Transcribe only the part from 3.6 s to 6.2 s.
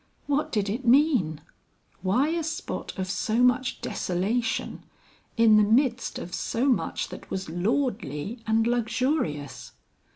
desolation in the midst